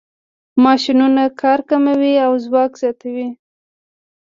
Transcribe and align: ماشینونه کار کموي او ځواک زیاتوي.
ماشینونه 0.63 1.23
کار 1.41 1.59
کموي 1.69 2.13
او 2.25 2.31
ځواک 2.45 2.71
زیاتوي. 2.81 3.27